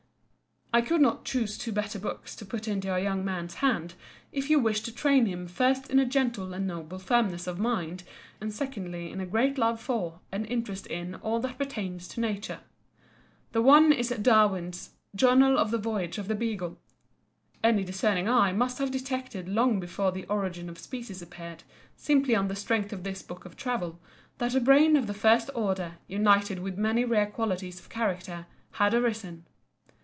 [0.73, 3.93] I could not choose two better books to put into a young man's hands
[4.31, 8.03] if you wished to train him first in a gentle and noble firmness of mind,
[8.39, 12.61] and secondly in a great love for and interest in all that pertains to Nature.
[13.51, 16.79] The one is Darwin's "Journal of the Voyage of the Beagle."
[17.61, 21.63] Any discerning eye must have detected long before the "Origin of Species" appeared,
[21.97, 23.99] simply on the strength of this book of travel,
[24.37, 28.45] that a brain of the first order, united with many rare qualities of character,
[28.75, 29.45] had arisen.